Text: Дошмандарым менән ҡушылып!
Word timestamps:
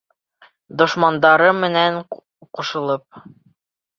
Дошмандарым 0.81 1.59
менән 1.65 1.99
ҡушылып! 2.59 3.23